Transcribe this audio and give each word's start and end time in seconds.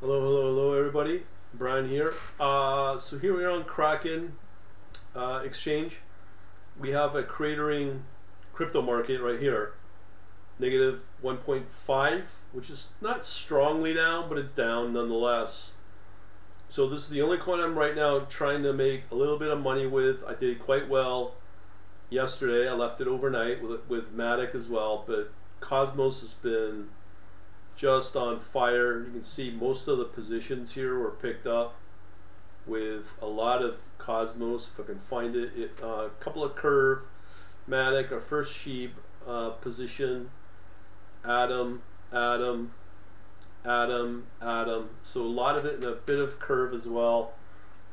Hello, 0.00 0.20
hello, 0.20 0.54
hello, 0.54 0.78
everybody. 0.78 1.24
Brian 1.52 1.88
here. 1.88 2.14
Uh, 2.38 2.98
so 2.98 3.18
here 3.18 3.36
we 3.36 3.42
are 3.42 3.50
on 3.50 3.64
Kraken 3.64 4.36
uh, 5.12 5.42
Exchange. 5.44 6.02
We 6.78 6.90
have 6.90 7.16
a 7.16 7.24
cratering 7.24 8.02
crypto 8.52 8.80
market 8.80 9.20
right 9.20 9.40
here, 9.40 9.72
negative 10.60 11.08
1.5, 11.24 12.34
which 12.52 12.70
is 12.70 12.90
not 13.00 13.26
strongly 13.26 13.92
down, 13.92 14.28
but 14.28 14.38
it's 14.38 14.52
down 14.52 14.92
nonetheless. 14.92 15.72
So 16.68 16.88
this 16.88 17.02
is 17.02 17.10
the 17.10 17.20
only 17.20 17.38
coin 17.38 17.58
I'm 17.58 17.76
right 17.76 17.96
now 17.96 18.20
trying 18.20 18.62
to 18.62 18.72
make 18.72 19.10
a 19.10 19.16
little 19.16 19.36
bit 19.36 19.50
of 19.50 19.60
money 19.60 19.88
with. 19.88 20.22
I 20.28 20.34
did 20.34 20.60
quite 20.60 20.88
well 20.88 21.34
yesterday. 22.08 22.68
I 22.68 22.74
left 22.74 23.00
it 23.00 23.08
overnight 23.08 23.60
with 23.60 23.80
with 23.88 24.16
Matic 24.16 24.54
as 24.54 24.68
well, 24.68 25.02
but 25.04 25.32
Cosmos 25.58 26.20
has 26.20 26.34
been 26.34 26.90
just 27.78 28.16
on 28.16 28.40
fire. 28.40 29.04
You 29.04 29.12
can 29.12 29.22
see 29.22 29.50
most 29.50 29.86
of 29.86 29.98
the 29.98 30.04
positions 30.04 30.74
here 30.74 30.98
were 30.98 31.12
picked 31.12 31.46
up 31.46 31.76
with 32.66 33.16
a 33.22 33.26
lot 33.26 33.62
of 33.62 33.86
Cosmos. 33.98 34.68
If 34.68 34.80
I 34.80 34.82
can 34.82 34.98
find 34.98 35.36
it, 35.36 35.52
it 35.56 35.70
uh, 35.80 36.06
a 36.06 36.10
couple 36.18 36.42
of 36.42 36.56
Curve, 36.56 37.06
Matic, 37.70 38.10
our 38.10 38.18
first 38.18 38.54
sheep 38.54 38.94
uh, 39.26 39.50
position, 39.50 40.30
ATOM, 41.24 41.78
ATOM, 42.12 42.70
ATOM, 43.64 44.22
ATOM. 44.42 44.86
So 45.02 45.22
a 45.22 45.28
lot 45.28 45.56
of 45.56 45.64
it 45.64 45.76
and 45.76 45.84
a 45.84 45.92
bit 45.92 46.18
of 46.18 46.40
Curve 46.40 46.74
as 46.74 46.88
well, 46.88 47.32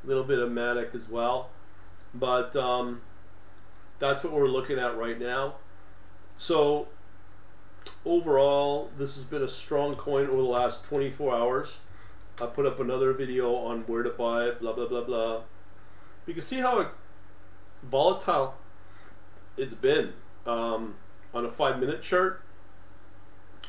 a 0.03 0.07
little 0.07 0.23
bit 0.23 0.39
of 0.39 0.49
Matic 0.49 0.95
as 0.95 1.07
well. 1.07 1.51
But 2.11 2.55
um, 2.55 3.01
that's 3.99 4.23
what 4.23 4.33
we're 4.33 4.47
looking 4.47 4.79
at 4.79 4.97
right 4.97 5.19
now. 5.19 5.55
So 6.37 6.87
overall, 8.05 8.91
this 8.97 9.15
has 9.15 9.23
been 9.23 9.41
a 9.41 9.47
strong 9.47 9.95
coin 9.95 10.27
over 10.27 10.37
the 10.37 10.43
last 10.43 10.85
24 10.85 11.35
hours. 11.35 11.79
I 12.41 12.47
put 12.47 12.65
up 12.65 12.79
another 12.79 13.13
video 13.13 13.55
on 13.55 13.81
where 13.81 14.03
to 14.03 14.09
buy 14.09 14.45
it, 14.45 14.59
blah, 14.59 14.73
blah, 14.73 14.87
blah, 14.87 15.03
blah. 15.03 15.41
You 16.25 16.33
can 16.33 16.41
see 16.41 16.59
how 16.59 16.91
volatile 17.83 18.55
it's 19.57 19.73
been 19.73 20.13
um, 20.45 20.95
on 21.33 21.45
a 21.45 21.49
five 21.49 21.79
minute 21.79 22.01
chart. 22.01 22.41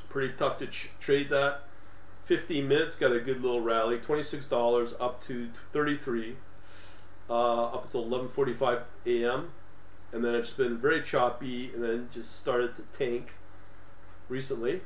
Pretty 0.09 0.34
tough 0.34 0.59
to 0.59 0.67
ch- 0.67 0.91
trade 0.98 1.29
that. 1.31 1.62
15 2.23 2.67
minutes 2.67 2.97
got 2.97 3.12
a 3.12 3.20
good 3.20 3.41
little 3.41 3.61
rally. 3.61 3.98
$26 3.98 4.95
up 5.01 5.20
to 5.20 5.48
33 5.73 6.37
uh, 7.29 7.64
up 7.67 7.84
until 7.84 8.05
11:45 8.05 8.83
a.m. 9.07 9.51
and 10.12 10.25
then 10.25 10.34
it's 10.34 10.53
been 10.53 10.79
very 10.79 11.03
choppy 11.03 11.70
and 11.75 11.83
then 11.83 12.09
just 12.12 12.37
started 12.37 12.75
to 12.77 12.83
tank 12.83 13.34
recently. 14.29 14.83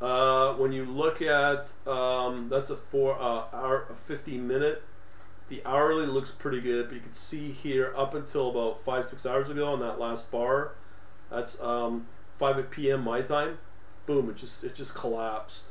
Uh, 0.00 0.54
when 0.54 0.72
you 0.72 0.84
look 0.84 1.20
at 1.20 1.72
um, 1.86 2.48
that's 2.48 2.70
a 2.70 2.76
four 2.76 3.20
uh, 3.20 3.44
hour, 3.52 3.86
a 3.90 3.94
15 3.94 4.46
minute. 4.46 4.82
The 5.48 5.62
hourly 5.66 6.06
looks 6.06 6.30
pretty 6.30 6.60
good, 6.60 6.86
but 6.86 6.94
you 6.94 7.00
can 7.00 7.12
see 7.12 7.50
here 7.50 7.92
up 7.96 8.14
until 8.14 8.50
about 8.50 8.80
five 8.80 9.04
six 9.04 9.26
hours 9.26 9.50
ago 9.50 9.72
on 9.72 9.80
that 9.80 9.98
last 9.98 10.30
bar, 10.30 10.74
that's 11.28 11.60
um, 11.60 12.06
5 12.34 12.70
p.m. 12.70 13.02
my 13.02 13.20
time. 13.20 13.58
Boom! 14.06 14.30
It 14.30 14.36
just 14.36 14.62
it 14.62 14.76
just 14.76 14.94
collapsed. 14.94 15.66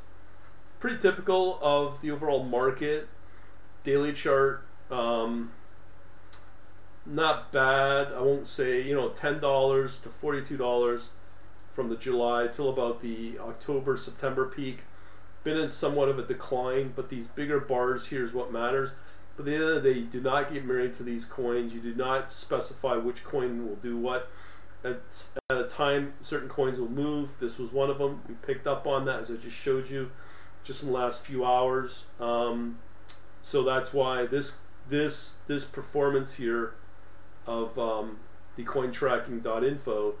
Pretty 0.78 0.98
typical 0.98 1.58
of 1.62 2.02
the 2.02 2.10
overall 2.10 2.44
market. 2.44 3.08
Daily 3.82 4.12
chart, 4.12 4.66
um, 4.90 5.50
not 7.06 7.50
bad. 7.50 8.12
I 8.12 8.20
won't 8.20 8.48
say 8.48 8.82
you 8.86 8.94
know 8.94 9.08
ten 9.08 9.40
dollars 9.40 9.98
to 10.00 10.10
forty 10.10 10.42
two 10.42 10.58
dollars 10.58 11.10
from 11.70 11.88
the 11.88 11.96
July 11.96 12.48
till 12.48 12.68
about 12.68 13.00
the 13.00 13.38
October 13.38 13.96
September 13.96 14.46
peak. 14.46 14.84
Been 15.42 15.56
in 15.56 15.68
somewhat 15.70 16.08
of 16.08 16.18
a 16.18 16.22
decline, 16.22 16.92
but 16.94 17.08
these 17.08 17.26
bigger 17.26 17.60
bars 17.60 18.08
here 18.08 18.22
is 18.22 18.34
what 18.34 18.52
matters. 18.52 18.90
But 19.36 19.46
the 19.46 19.80
the 19.82 19.94
day, 19.94 20.00
do 20.02 20.20
not 20.20 20.52
get 20.52 20.66
married 20.66 20.92
to 20.94 21.02
these 21.02 21.24
coins. 21.24 21.72
You 21.72 21.80
do 21.80 21.94
not 21.94 22.30
specify 22.30 22.96
which 22.96 23.24
coin 23.24 23.66
will 23.66 23.76
do 23.76 23.96
what. 23.96 24.30
At, 24.82 25.00
at 25.50 25.58
a 25.58 25.64
time, 25.64 26.14
certain 26.20 26.48
coins 26.48 26.78
will 26.78 26.90
move. 26.90 27.38
This 27.38 27.58
was 27.58 27.72
one 27.72 27.90
of 27.90 27.98
them. 27.98 28.22
We 28.28 28.34
picked 28.34 28.66
up 28.66 28.86
on 28.86 29.04
that 29.06 29.20
as 29.20 29.30
I 29.30 29.36
just 29.36 29.56
showed 29.56 29.90
you, 29.90 30.10
just 30.64 30.82
in 30.82 30.90
the 30.90 30.94
last 30.94 31.24
few 31.24 31.44
hours. 31.44 32.06
Um, 32.18 32.78
so 33.42 33.62
that's 33.62 33.94
why 33.94 34.26
this 34.26 34.56
this 34.88 35.38
this 35.46 35.64
performance 35.64 36.34
here 36.34 36.74
of 37.46 37.78
um, 37.78 38.18
the 38.56 38.64
cointracking.info 38.64 40.14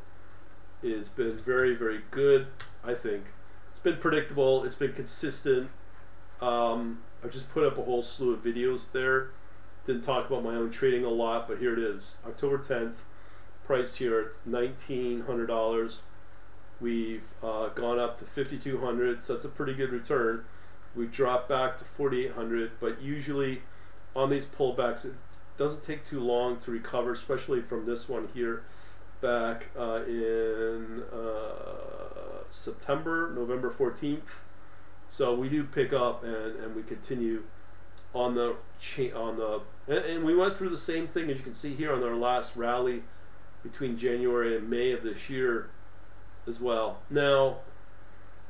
has 0.82 1.08
been 1.08 1.36
very, 1.36 1.74
very 1.74 2.02
good. 2.10 2.48
I 2.84 2.94
think 2.94 3.24
it's 3.70 3.80
been 3.80 3.98
predictable. 3.98 4.64
It's 4.64 4.76
been 4.76 4.92
consistent. 4.92 5.70
Um, 6.40 7.00
I've 7.22 7.30
just 7.30 7.50
put 7.50 7.64
up 7.64 7.78
a 7.78 7.82
whole 7.82 8.02
slew 8.02 8.32
of 8.32 8.42
videos 8.42 8.92
there. 8.92 9.30
Didn't 9.84 10.02
talk 10.02 10.26
about 10.28 10.44
my 10.44 10.54
own 10.54 10.70
trading 10.70 11.04
a 11.04 11.10
lot, 11.10 11.48
but 11.48 11.58
here 11.58 11.72
it 11.72 11.78
is. 11.78 12.16
October 12.26 12.58
10th, 12.58 12.98
priced 13.64 13.98
here 13.98 14.18
at 14.18 14.50
$1,900. 14.50 15.98
We've 16.80 17.34
uh, 17.42 17.68
gone 17.68 17.98
up 17.98 18.18
to 18.18 18.24
5200 18.24 19.22
so 19.22 19.34
that's 19.34 19.44
a 19.44 19.48
pretty 19.48 19.74
good 19.74 19.90
return. 19.90 20.44
We've 20.94 21.12
dropped 21.12 21.48
back 21.48 21.76
to 21.78 21.84
4800 21.84 22.72
but 22.80 23.00
usually 23.02 23.62
on 24.16 24.30
these 24.30 24.46
pullbacks, 24.46 25.04
it 25.04 25.12
doesn't 25.56 25.84
take 25.84 26.04
too 26.04 26.20
long 26.20 26.58
to 26.60 26.70
recover, 26.70 27.12
especially 27.12 27.60
from 27.60 27.86
this 27.86 28.08
one 28.08 28.28
here 28.34 28.64
back 29.20 29.68
uh, 29.78 30.02
in 30.06 31.02
uh, 31.12 32.44
September, 32.50 33.32
November 33.34 33.70
14th. 33.70 34.40
So 35.08 35.34
we 35.34 35.48
do 35.48 35.64
pick 35.64 35.92
up 35.92 36.22
and, 36.24 36.56
and 36.56 36.76
we 36.76 36.82
continue 36.82 37.44
on 38.12 38.34
the 38.34 38.56
on 39.14 39.36
the 39.36 39.60
and, 39.86 40.04
and 40.04 40.24
we 40.24 40.34
went 40.34 40.56
through 40.56 40.70
the 40.70 40.78
same 40.78 41.06
thing 41.06 41.30
as 41.30 41.38
you 41.38 41.44
can 41.44 41.54
see 41.54 41.74
here 41.74 41.92
on 41.92 42.02
our 42.02 42.16
last 42.16 42.56
rally 42.56 43.02
between 43.62 43.96
January 43.96 44.56
and 44.56 44.68
May 44.68 44.92
of 44.92 45.02
this 45.02 45.28
year 45.28 45.68
as 46.46 46.60
well. 46.60 47.00
Now, 47.10 47.58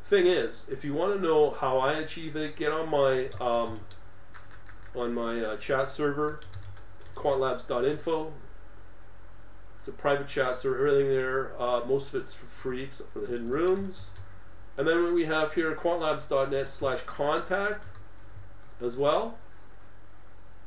thing 0.04 0.26
is, 0.26 0.66
if 0.70 0.84
you 0.84 0.94
want 0.94 1.14
to 1.14 1.20
know 1.20 1.50
how 1.50 1.78
I 1.78 1.94
achieve 1.94 2.36
it, 2.36 2.56
get 2.56 2.72
on 2.72 2.88
my 2.88 3.28
um, 3.40 3.80
on 4.94 5.14
my 5.14 5.40
uh, 5.40 5.56
chat 5.56 5.90
server, 5.90 6.40
quantlabs.info. 7.14 8.32
It's 9.80 9.88
a 9.88 9.92
private 9.92 10.28
chat 10.28 10.58
so 10.58 10.72
everything 10.72 11.08
there. 11.08 11.52
Uh, 11.60 11.80
most 11.86 12.14
of 12.14 12.22
it's 12.22 12.34
for 12.34 12.46
free 12.46 12.84
except 12.84 13.12
for 13.12 13.20
the 13.20 13.28
hidden 13.28 13.48
rooms. 13.48 14.10
And 14.76 14.86
then 14.86 15.02
what 15.02 15.14
we 15.14 15.24
have 15.24 15.54
here, 15.54 15.74
quantlabs.net 15.74 16.68
slash 16.68 17.00
contact 17.02 17.86
as 18.80 18.96
well. 18.96 19.38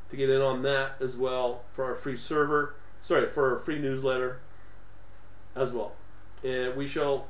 To 0.10 0.16
get 0.16 0.30
in 0.30 0.42
on 0.42 0.64
that 0.64 0.96
as 1.00 1.16
well 1.16 1.64
for 1.72 1.86
our 1.86 1.96
free 1.96 2.18
server, 2.18 2.76
sorry, 3.02 3.28
for 3.28 3.52
our 3.52 3.58
free 3.58 3.80
newsletter 3.80 4.40
as 5.56 5.74
well. 5.74 5.94
And 6.44 6.76
we 6.76 6.88
shall 6.88 7.28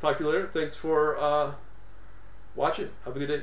talk 0.00 0.16
to 0.18 0.24
you 0.24 0.30
later. 0.30 0.46
Thanks 0.46 0.76
for 0.76 1.18
uh, 1.18 1.52
watching. 2.54 2.90
Have 3.04 3.16
a 3.16 3.18
good 3.18 3.28
day. 3.28 3.42